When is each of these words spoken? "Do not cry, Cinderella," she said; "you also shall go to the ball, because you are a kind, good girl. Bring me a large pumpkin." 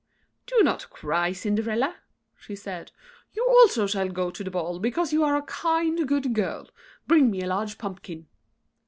"Do 0.47 0.63
not 0.63 0.89
cry, 0.89 1.31
Cinderella," 1.31 1.97
she 2.35 2.55
said; 2.55 2.91
"you 3.33 3.45
also 3.47 3.85
shall 3.85 4.09
go 4.09 4.31
to 4.31 4.43
the 4.43 4.49
ball, 4.49 4.79
because 4.79 5.13
you 5.13 5.23
are 5.23 5.35
a 5.37 5.43
kind, 5.43 6.07
good 6.07 6.33
girl. 6.33 6.67
Bring 7.05 7.29
me 7.29 7.41
a 7.43 7.47
large 7.47 7.77
pumpkin." 7.77 8.25